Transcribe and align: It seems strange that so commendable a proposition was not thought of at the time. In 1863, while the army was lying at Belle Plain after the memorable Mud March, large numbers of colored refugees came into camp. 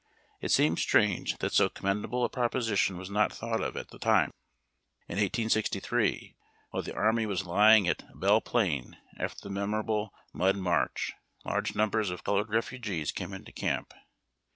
It 0.41 0.49
seems 0.49 0.81
strange 0.81 1.37
that 1.37 1.53
so 1.53 1.69
commendable 1.69 2.23
a 2.25 2.29
proposition 2.29 2.97
was 2.97 3.11
not 3.11 3.31
thought 3.31 3.61
of 3.61 3.77
at 3.77 3.89
the 3.89 3.99
time. 3.99 4.31
In 5.07 5.17
1863, 5.19 6.35
while 6.71 6.81
the 6.81 6.95
army 6.95 7.27
was 7.27 7.45
lying 7.45 7.87
at 7.87 8.19
Belle 8.19 8.41
Plain 8.41 8.97
after 9.19 9.41
the 9.43 9.51
memorable 9.51 10.11
Mud 10.33 10.57
March, 10.57 11.11
large 11.45 11.75
numbers 11.75 12.09
of 12.09 12.23
colored 12.23 12.49
refugees 12.49 13.11
came 13.11 13.31
into 13.31 13.51
camp. 13.51 13.93